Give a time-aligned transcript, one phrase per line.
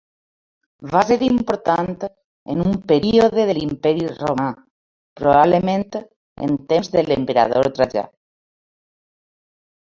[0.93, 1.91] Va ser important
[2.53, 4.47] en un període de l'imperi Romà,
[5.21, 8.07] probablement en temps de l'emperador Trajà.